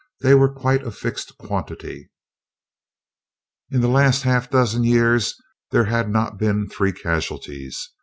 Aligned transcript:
They 0.21 0.33
were 0.33 0.51
quite 0.51 0.81
a 0.81 0.89
fixed 0.89 1.37
quantity. 1.37 2.09
In 3.69 3.81
the 3.81 3.87
last 3.87 4.23
half 4.23 4.49
dozen 4.49 4.83
years 4.83 5.35
there 5.69 5.85
had 5.85 6.09
not 6.09 6.39
been 6.39 6.67
three 6.67 6.91
casualties. 6.91 7.87